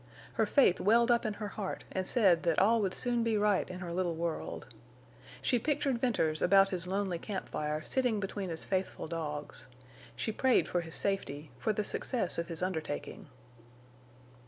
Her 0.33 0.47
faith 0.47 0.79
welled 0.81 1.11
up 1.11 1.27
in 1.27 1.33
her 1.35 1.49
heart 1.49 1.83
and 1.91 2.07
said 2.07 2.41
that 2.41 2.57
all 2.57 2.81
would 2.81 2.95
soon 2.95 3.21
be 3.23 3.37
right 3.37 3.69
in 3.69 3.81
her 3.81 3.93
little 3.93 4.15
world. 4.15 4.65
She 5.43 5.59
pictured 5.59 5.99
Venters 5.99 6.41
about 6.41 6.69
his 6.69 6.87
lonely 6.87 7.19
camp 7.19 7.47
fire 7.47 7.83
sitting 7.85 8.19
between 8.19 8.49
his 8.49 8.65
faithful 8.65 9.07
dogs. 9.07 9.67
She 10.15 10.31
prayed 10.31 10.67
for 10.67 10.81
his 10.81 10.95
safety, 10.95 11.51
for 11.59 11.71
the 11.71 11.83
success 11.83 12.39
of 12.39 12.47
his 12.47 12.63
undertaking. 12.63 13.27